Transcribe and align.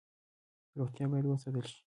روغتیا 0.79 1.05
باید 1.11 1.25
وساتل 1.25 1.65
شي 1.71 1.79